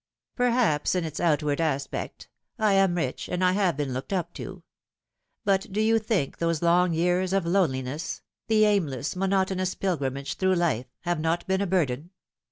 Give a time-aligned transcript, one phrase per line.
[0.35, 2.27] "Perhaps, in its outward aspect.
[2.57, 4.63] I am rich, and I have been looked up to.
[5.45, 10.87] But do you think those long years of loneliness the aimless, monotonous pilgrimage through life
[11.01, 12.09] have not been a burden